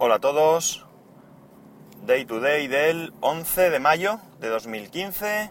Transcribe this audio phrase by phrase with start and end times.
[0.00, 0.86] Hola a todos.
[2.06, 5.50] Day to day del 11 de mayo de 2015.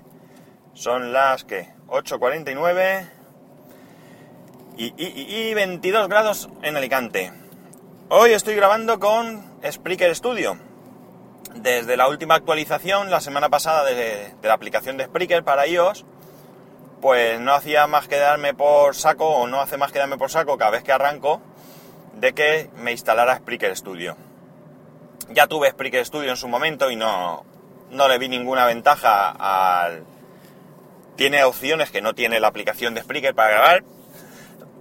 [0.74, 3.10] Son las que 8.49
[4.78, 7.33] y, y, y 22 grados en Alicante.
[8.07, 10.57] Hoy estoy grabando con Spreaker Studio.
[11.55, 16.05] Desde la última actualización, la semana pasada, de, la aplicación de Spreaker para iOS,
[17.02, 20.32] pues no hacía más que darme por saco, o no hace más que darme por
[20.32, 21.41] saco cada vez que arranco,
[22.14, 24.16] de que me instalara Spreaker Studio.
[25.30, 27.46] Ya tuve Spreaker Studio en su momento y no,
[27.92, 30.04] no le vi ninguna ventaja al...
[31.15, 33.83] Tiene opciones que no tiene la aplicación de Spreaker para grabar,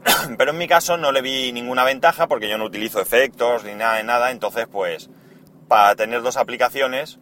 [0.38, 3.74] pero en mi caso no le vi ninguna ventaja porque yo no utilizo efectos ni
[3.74, 5.10] nada de nada, entonces pues
[5.68, 7.18] para tener dos aplicaciones,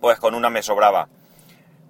[0.00, 1.08] pues con una me sobraba.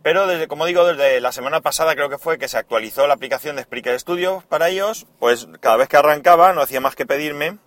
[0.02, 3.14] Pero desde, como digo, desde la semana pasada creo que fue que se actualizó la
[3.14, 7.06] aplicación de Spreaker Studio para ellos, pues cada vez que arrancaba no hacía más que
[7.06, 7.58] pedirme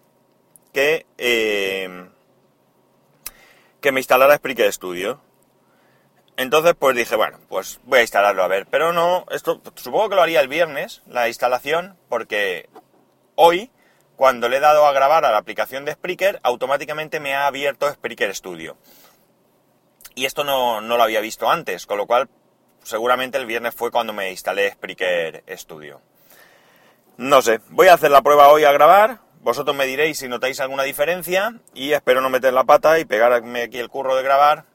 [0.73, 2.09] que, eh,
[3.85, 5.21] que me instalara Spreaker Studio.
[6.37, 8.65] Entonces pues dije, bueno, pues voy a instalarlo a ver.
[8.65, 12.67] Pero no, esto supongo que lo haría el viernes, la instalación, porque
[13.35, 13.69] hoy,
[14.15, 17.87] cuando le he dado a grabar a la aplicación de Spreaker, automáticamente me ha abierto
[17.87, 18.75] Spreaker Studio.
[20.15, 22.27] Y esto no, no lo había visto antes, con lo cual
[22.81, 26.01] seguramente el viernes fue cuando me instalé Spreaker Studio.
[27.17, 30.59] No sé, voy a hacer la prueba hoy a grabar, vosotros me diréis si notáis
[30.59, 34.65] alguna diferencia y espero no meter la pata y pegarme aquí el curro de grabar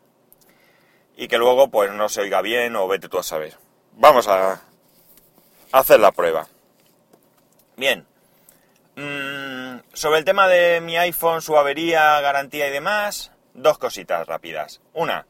[1.17, 3.57] y que luego pues no se oiga bien o vete tú a saber.
[3.95, 4.63] Vamos a
[5.73, 6.47] hacer la prueba.
[7.77, 8.07] Bien.
[8.95, 14.81] Mm, sobre el tema de mi iPhone, su avería, garantía y demás, dos cositas rápidas.
[14.95, 15.27] Una,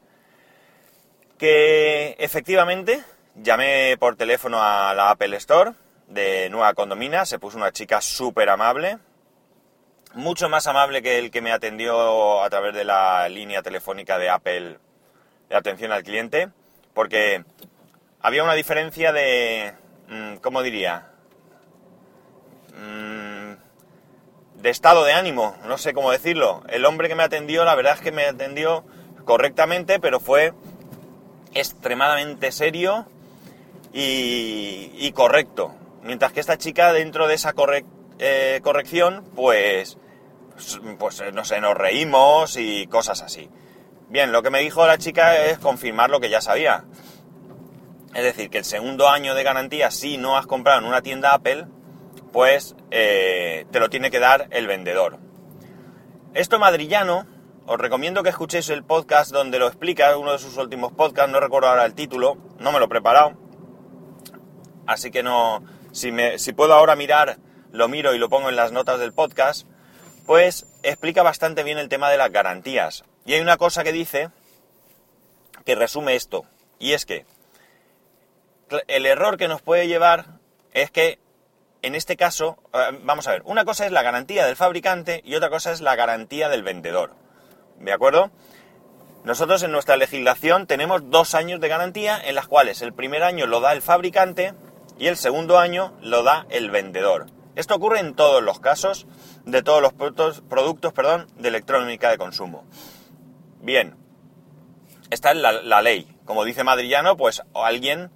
[1.39, 3.03] que efectivamente
[3.33, 5.71] llamé por teléfono a la Apple Store
[6.05, 8.99] de Nueva Condomina, se puso una chica súper amable,
[10.13, 14.29] mucho más amable que el que me atendió a través de la línea telefónica de
[14.29, 14.77] Apple
[15.49, 16.49] de atención al cliente,
[16.93, 17.43] porque
[18.21, 19.73] había una diferencia de,
[20.07, 21.07] mm, ¿cómo diría?
[22.75, 23.53] Mm,
[24.61, 26.63] de estado de ánimo, no sé cómo decirlo.
[26.69, 28.85] El hombre que me atendió, la verdad es que me atendió
[29.25, 30.53] correctamente, pero fue
[31.53, 33.07] extremadamente serio
[33.93, 35.75] y, correcto.
[36.03, 37.53] Mientras que esta chica, dentro de esa
[38.19, 39.97] eh, corrección, pues
[40.99, 43.49] pues no sé, nos reímos y cosas así.
[44.09, 46.83] Bien, lo que me dijo la chica es confirmar lo que ya sabía.
[48.13, 51.33] Es decir, que el segundo año de garantía, si no has comprado en una tienda
[51.33, 51.65] Apple,
[52.33, 55.19] pues eh, te lo tiene que dar el vendedor.
[56.33, 57.25] Esto madrillano,
[57.65, 61.39] os recomiendo que escuchéis el podcast donde lo explica, uno de sus últimos podcasts, no
[61.39, 63.37] recuerdo ahora el título, no me lo he preparado.
[64.87, 67.37] Así que no, si, me, si puedo ahora mirar,
[67.71, 69.67] lo miro y lo pongo en las notas del podcast
[70.31, 73.03] pues explica bastante bien el tema de las garantías.
[73.25, 74.29] Y hay una cosa que dice
[75.65, 76.45] que resume esto,
[76.79, 77.25] y es que
[78.87, 80.39] el error que nos puede llevar
[80.71, 81.19] es que
[81.81, 85.35] en este caso, eh, vamos a ver, una cosa es la garantía del fabricante y
[85.35, 87.13] otra cosa es la garantía del vendedor.
[87.79, 88.31] ¿De acuerdo?
[89.25, 93.47] Nosotros en nuestra legislación tenemos dos años de garantía en las cuales el primer año
[93.47, 94.53] lo da el fabricante
[94.97, 97.25] y el segundo año lo da el vendedor.
[97.57, 99.07] Esto ocurre en todos los casos
[99.45, 102.65] de todos los productos, productos perdón, de electrónica de consumo.
[103.61, 103.95] Bien,
[105.09, 106.07] esta es la, ley.
[106.25, 108.11] Como dice Madrillano, pues alguien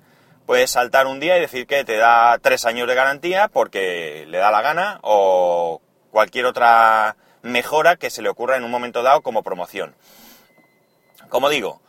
[0.46, 4.38] puede saltar un día y decir que te da tres años de garantía porque le
[4.38, 5.81] da la gana o
[6.12, 9.96] cualquier otra mejora que se le ocurra en un momento dado como promoción.
[11.30, 11.81] Como digo,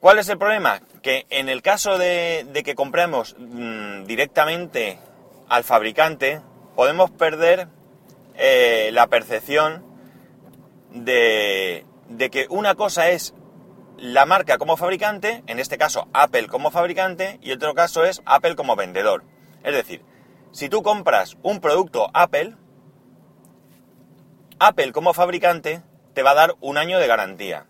[0.00, 0.80] ¿cuál es el problema?
[1.02, 4.98] Que en el caso de, que compremos mm, directamente
[5.48, 6.42] al fabricante,
[6.76, 7.68] podemos perder
[8.38, 9.84] eh, la percepción
[10.92, 13.34] de, de que una cosa es
[13.98, 18.54] la marca como fabricante, en este caso Apple como fabricante, y otro caso es Apple
[18.54, 19.24] como vendedor.
[19.64, 20.02] Es decir,
[20.52, 22.54] si tú compras un producto Apple,
[24.60, 25.82] Apple como fabricante
[26.14, 27.66] te va a dar un año de garantía.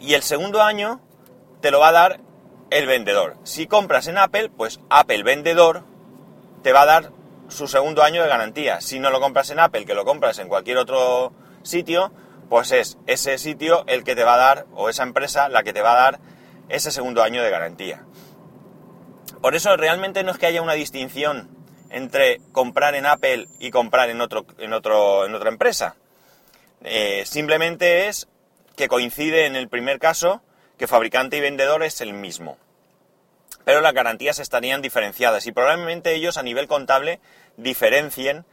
[0.00, 1.00] Y el segundo año
[1.60, 2.20] te lo va a dar
[2.70, 3.36] el vendedor.
[3.44, 5.84] Si compras en Apple, pues Apple vendedor
[6.62, 7.12] te va a dar
[7.48, 8.80] su segundo año de garantía.
[8.80, 11.32] Si no lo compras en Apple, que lo compras en cualquier otro
[11.62, 12.12] sitio,
[12.48, 15.72] pues es ese sitio el que te va a dar, o esa empresa la que
[15.72, 16.20] te va a dar
[16.68, 18.04] ese segundo año de garantía.
[19.40, 21.50] Por eso realmente no es que haya una distinción
[21.90, 25.96] entre comprar en Apple y comprar en, otro, en, otro, en otra empresa.
[26.82, 28.28] Eh, simplemente es
[28.76, 30.42] que coincide en el primer caso
[30.78, 32.58] que fabricante y vendedor es el mismo
[33.66, 37.18] pero las garantías estarían diferenciadas y probablemente ellos a nivel contable
[37.56, 38.44] diferencien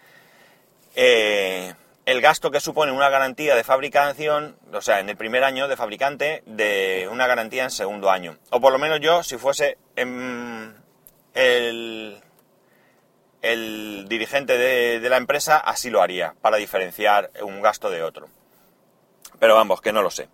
[0.95, 1.75] eh,
[2.07, 5.77] el gasto que supone una garantía de fabricación, o sea, en el primer año de
[5.77, 8.39] fabricante, de una garantía en segundo año.
[8.49, 10.73] O por lo menos yo, si fuese el,
[13.43, 18.29] el, dirigente de, de la empresa, así lo haría, para diferenciar un gasto de otro.
[19.37, 20.27] Pero vamos, que no lo sé.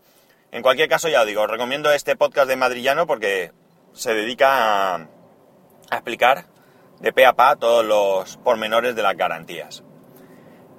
[0.53, 3.51] En cualquier caso, ya os digo, os recomiendo este podcast de Madrillano porque
[3.93, 5.07] se dedica a,
[5.91, 6.45] explicar
[6.99, 9.83] de pe a pa todos los pormenores de las garantías.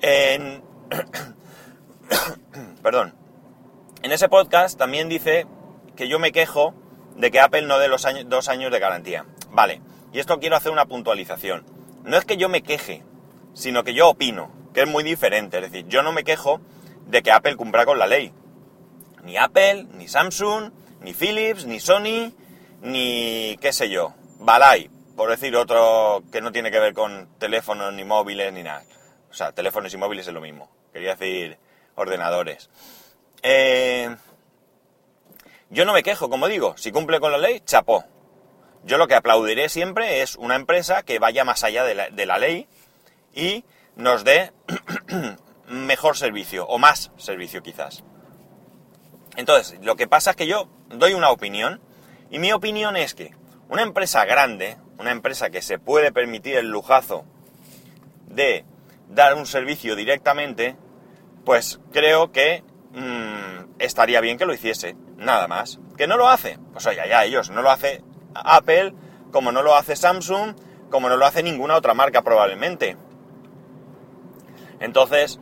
[0.00, 0.62] En...
[2.82, 3.14] Perdón.
[4.02, 5.46] En ese podcast también dice
[5.96, 6.74] que yo me quejo
[7.16, 9.26] de que Apple no dé los dos años de garantía.
[9.50, 11.64] Vale, y esto quiero hacer una puntualización.
[12.04, 13.04] No es que yo me queje,
[13.52, 15.58] sino que yo opino, que es muy diferente.
[15.58, 16.60] Es decir, yo no me quejo
[17.06, 18.32] de que Apple cumpla con la ley.
[19.22, 20.72] Ni Apple, ni Samsung,
[21.02, 22.32] ni Philips, ni Sony,
[22.80, 27.92] ni qué sé yo, Balay, por decir otro que no tiene que ver con teléfonos
[27.92, 28.84] ni móviles ni nada.
[29.30, 30.70] O sea, teléfonos y móviles es lo mismo.
[30.92, 31.58] Quería decir
[31.94, 32.70] ordenadores.
[33.42, 34.14] Eh,
[35.68, 38.04] yo no me quejo, como digo, si cumple con la ley, chapó.
[38.82, 42.26] Yo lo que aplaudiré siempre es una empresa que vaya más allá de la, de
[42.26, 42.66] la ley
[43.34, 44.52] y nos dé
[45.68, 48.02] mejor servicio, o más servicio quizás.
[49.36, 51.80] Entonces, lo que pasa es que yo doy una opinión,
[52.30, 53.34] y mi opinión es que
[53.68, 57.24] una empresa grande, una empresa que se puede permitir el lujazo
[58.26, 58.64] de
[59.08, 60.76] dar un servicio directamente,
[61.44, 62.62] pues creo que
[62.92, 65.78] mm, estaría bien que lo hiciese, nada más.
[65.96, 66.58] ¿Que no lo hace?
[66.72, 68.02] Pues oye, ya ellos, no lo hace
[68.34, 68.94] Apple,
[69.32, 70.54] como no lo hace Samsung,
[70.90, 72.96] como no lo hace ninguna otra marca probablemente.
[74.80, 75.38] Entonces,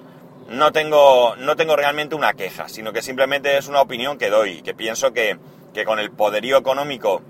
[0.48, 4.62] no tengo, no tengo realmente una queja, sino que simplemente es una opinión que doy,
[4.62, 5.38] que pienso que,
[5.84, 7.22] con el poderío económico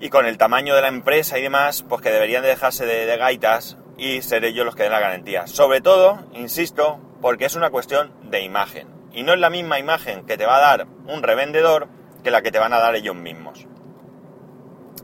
[0.00, 3.16] y con el tamaño de la empresa y demás, pues que deberían de dejarse de,
[3.16, 5.46] gaitas y ser ellos los que den la garantía.
[5.46, 8.88] Sobre todo, insisto, porque es una cuestión de imagen.
[9.12, 11.88] Y no es la misma imagen que te va a dar un revendedor
[12.22, 13.66] que la que te van a dar ellos mismos.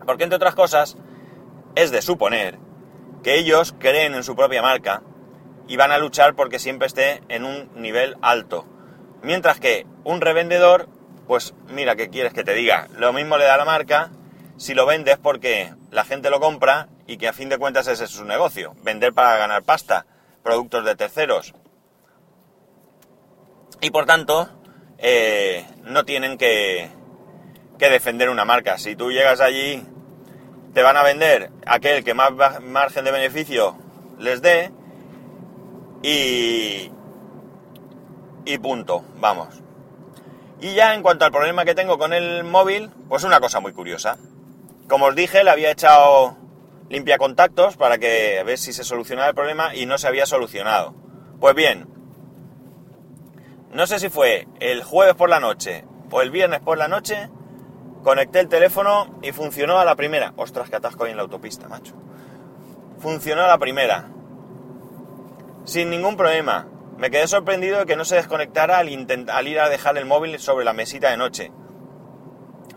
[0.06, 0.96] Porque entre otras cosas,
[1.74, 2.58] es de suponer
[3.24, 5.02] que ellos creen en su propia marca
[5.66, 8.66] y van a luchar porque siempre esté en un nivel alto.
[9.22, 10.88] Mientras que un revendedor,
[11.26, 12.88] pues mira, ¿qué quieres que te diga?
[12.96, 14.10] Lo mismo le da la marca
[14.56, 18.04] si lo vendes porque la gente lo compra y que a fin de cuentas ese
[18.04, 20.06] es su negocio, vender para ganar pasta,
[20.42, 21.54] productos de terceros.
[23.80, 24.48] Y por tanto,
[24.98, 26.88] eh, no tienen que,
[27.78, 28.78] que defender una marca.
[28.78, 29.84] Si tú llegas allí,
[30.72, 32.32] te van a vender aquel que más
[32.62, 33.76] margen de beneficio
[34.18, 34.72] les dé
[36.02, 36.90] y,
[38.44, 39.63] y punto, vamos.
[40.60, 43.72] Y ya en cuanto al problema que tengo con el móvil, pues una cosa muy
[43.72, 44.18] curiosa.
[44.88, 46.36] Como os dije, le había echado
[46.88, 50.26] limpia contactos para que a ver si se solucionaba el problema y no se había
[50.26, 50.94] solucionado.
[51.40, 51.88] Pues bien,
[53.72, 57.28] no sé si fue el jueves por la noche o el viernes por la noche,
[58.04, 60.32] conecté el teléfono y funcionó a la primera.
[60.36, 61.94] Ostras, que atasco ahí en la autopista, macho.
[63.00, 64.10] Funcionó a la primera
[65.64, 66.68] sin ningún problema.
[66.98, 70.64] Me quedé sorprendido de que no se desconectara al, ir a dejar el móvil sobre
[70.64, 71.52] la mesita de noche.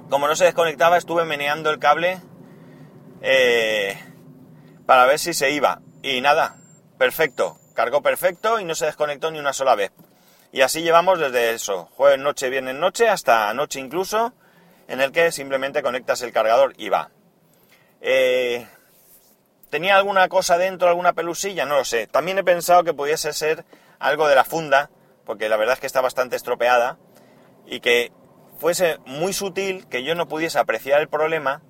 [0.09, 2.19] Como no se desconectaba, estuve meneando el cable
[3.21, 3.97] eh,
[4.85, 5.81] para ver si se iba.
[6.01, 6.57] Y nada,
[6.97, 7.57] perfecto.
[7.73, 9.91] Cargó perfecto y no se desconectó ni una sola vez.
[10.51, 14.33] Y así llevamos desde eso, jueves noche, viernes noche, hasta noche incluso,
[14.87, 17.11] en el que simplemente conectas el cargador y va.
[18.01, 18.65] Eh,
[19.69, 21.65] ¿Tenía alguna cosa dentro, alguna pelusilla?
[21.65, 22.07] No lo sé.
[22.07, 23.65] También he pensado que pudiese ser
[23.99, 24.89] algo de la funda,
[25.25, 26.97] porque la verdad es que está bastante estropeada,
[27.65, 28.11] y que
[28.57, 31.61] fuese muy sutil, que yo no pudiese apreciar el problema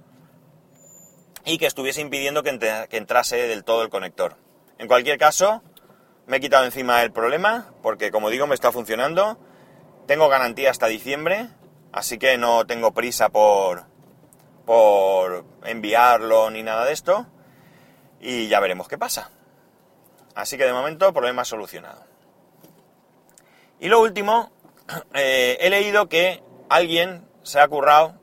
[1.43, 2.49] y que estuviese impidiendo que,
[2.91, 4.35] entrase del todo el conector.
[4.77, 5.63] En cualquier caso,
[6.25, 9.39] me he quitado encima el problema, porque como digo, me está funcionando.
[10.07, 11.47] Tengo garantía hasta diciembre,
[11.91, 13.85] así que no tengo prisa por,
[14.65, 17.27] por enviarlo ni nada de esto
[18.19, 19.31] y ya veremos qué pasa.
[20.35, 22.03] Así que de momento problema solucionado.
[23.79, 24.51] Y lo último,
[25.13, 28.15] eh, he leído que alguien se ha currado,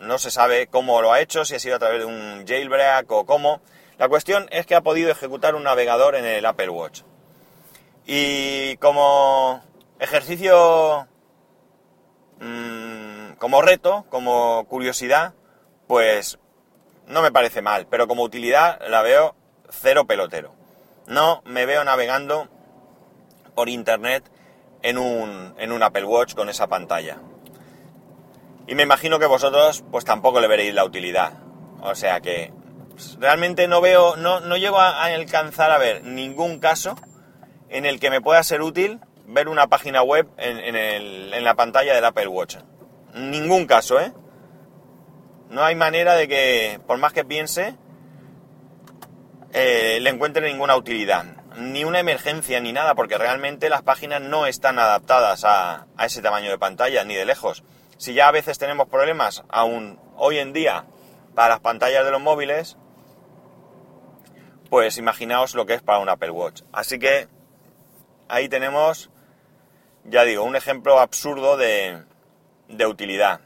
[0.00, 3.10] no se sabe cómo lo ha hecho, si ha sido a través de un jailbreak
[3.10, 3.60] o cómo.
[3.98, 7.02] La cuestión es que ha podido ejecutar un navegador en el Apple Watch.
[8.06, 9.62] Y como
[9.98, 11.08] ejercicio,
[12.40, 15.34] mm, como reto, como curiosidad,
[15.86, 16.38] pues
[17.06, 19.34] no me parece mal, pero como utilidad la veo
[19.70, 20.54] cero pelotero.
[21.06, 22.48] No me veo navegando
[23.54, 24.30] por internet
[24.82, 27.18] en un, en un Apple Watch con esa pantalla.
[28.66, 31.32] Y me imagino que vosotros pues tampoco le veréis la utilidad.
[31.80, 32.52] O sea que
[33.18, 36.96] realmente no veo, no, no llego a alcanzar a ver ningún caso
[37.68, 42.04] en el que me pueda ser útil ver una página web en, la pantalla del
[42.04, 42.56] Apple Watch.
[43.14, 44.12] Ningún caso, ¿eh?
[45.50, 47.74] No hay manera de que, por más que piense,
[49.52, 51.24] eh, le encuentre ninguna utilidad.
[51.58, 56.50] Ni una emergencia ni nada, porque realmente las páginas no están adaptadas a, ese tamaño
[56.50, 57.64] de pantalla, ni de lejos.
[57.96, 60.84] Si ya a veces tenemos problemas, aún hoy en día,
[61.34, 62.76] para las pantallas de los móviles,
[64.70, 66.62] pues imaginaos lo que es para un Apple Watch.
[66.72, 67.26] Así que
[68.28, 69.10] ahí tenemos,
[70.04, 72.04] ya digo, un ejemplo absurdo de,
[72.68, 73.40] de utilidad.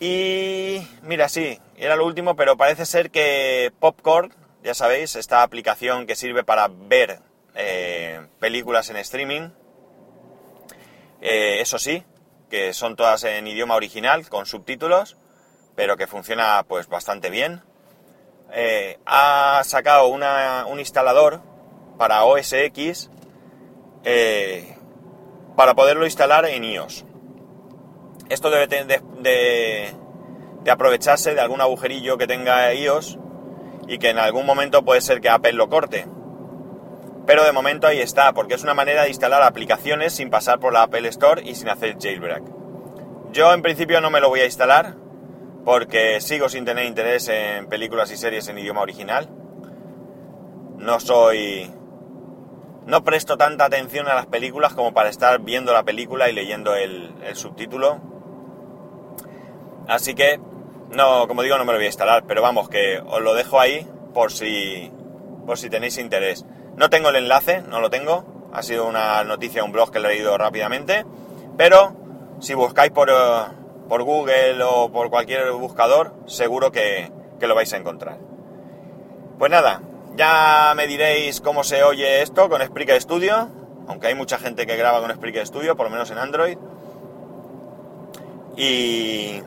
[0.00, 6.06] Y mira, sí, era lo último, pero parece ser que Popcorn, ya sabéis, esta aplicación
[6.06, 7.20] que sirve para ver
[7.54, 9.50] eh, películas en streaming,
[11.20, 12.04] eh, eso sí,
[12.50, 15.16] que son todas en idioma original, con subtítulos,
[15.76, 17.62] pero que funciona pues bastante bien.
[18.52, 21.40] Eh, ha sacado un instalador
[21.96, 23.10] para OS X
[25.56, 27.04] para poderlo instalar en iOS.
[28.28, 33.19] Esto debe de, de, aprovecharse de algún agujerillo que tenga iOS
[33.90, 36.06] y que en algún momento puede ser que Apple lo corte.
[37.26, 40.72] Pero de momento ahí está, porque es una manera de instalar aplicaciones sin pasar por
[40.72, 42.44] la Apple Store y sin hacer jailbreak.
[43.32, 44.94] Yo en principio no me lo voy a instalar
[45.64, 49.28] porque sigo sin tener interés en películas y series en idioma original.
[50.78, 51.68] No soy...
[52.86, 56.76] No presto tanta atención a las películas como para estar viendo la película y leyendo
[56.76, 58.00] el, el subtítulo
[59.90, 60.38] Así que,
[60.90, 63.60] no, como digo, no me lo voy a instalar, pero vamos, que os lo dejo
[63.60, 64.90] ahí por si,
[65.46, 66.44] por si tenéis interés.
[66.76, 70.02] No tengo el enlace, no lo tengo, ha sido una noticia, un blog que he
[70.02, 71.04] leído rápidamente,
[71.56, 71.96] pero
[72.40, 73.14] si buscáis por, eh,
[73.88, 78.18] por Google o por cualquier buscador, seguro que, que lo vais a encontrar.
[79.38, 79.82] Pues nada,
[80.16, 83.48] ya me diréis cómo se oye esto con Spreaker Studio,
[83.88, 86.58] aunque hay mucha gente que graba con Spreaker Studio, por lo menos en Android.
[88.56, 89.42] Y,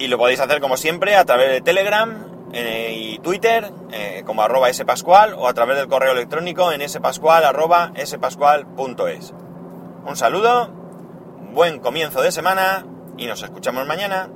[0.00, 4.42] y lo podéis hacer como siempre a través de Telegram eh, y Twitter eh, como
[4.42, 9.34] arroba spascual o a través del correo electrónico en spascual arroba spascual.es.
[10.06, 10.70] Un saludo,
[11.52, 12.86] buen comienzo de semana
[13.18, 14.30] y nos escuchamos mañana.